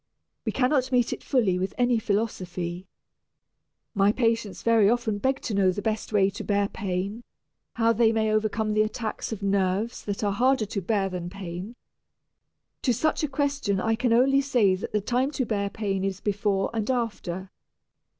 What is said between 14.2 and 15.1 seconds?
say that the